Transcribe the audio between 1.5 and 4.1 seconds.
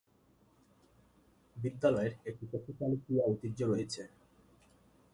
বিদ্যালয়ের একটি শক্তিশালী ক্রীড়া ঐতিহ্য রয়েছে।